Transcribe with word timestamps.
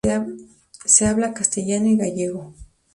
Se 0.83 1.05
habla 1.05 1.31
Castellano 1.35 1.85
y 1.85 1.95
Gallego. 1.95 2.55